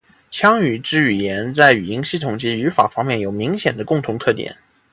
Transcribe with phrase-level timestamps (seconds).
[0.31, 4.57] 羌语支语言在语音系统及语法方面有明显的共同特点。